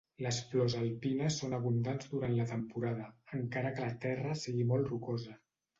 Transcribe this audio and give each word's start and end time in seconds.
Les 0.25 0.37
flors 0.51 0.75
alpines 0.79 1.37
són 1.43 1.53
abundants 1.59 2.09
durant 2.15 2.33
la 2.41 2.49
temporada, 2.55 3.07
encara 3.43 3.77
que 3.79 3.87
la 3.89 3.95
terra 4.09 4.37
sigui 4.47 4.69
molt 4.75 4.93
rocosa. 4.95 5.41